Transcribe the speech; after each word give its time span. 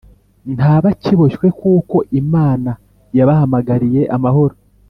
Ntaba 0.55 0.87
akiboshywe 0.93 1.47
kuko 1.61 1.97
imana 2.21 2.71
yabahamagariye 3.17 4.01
amahoro 4.17 4.53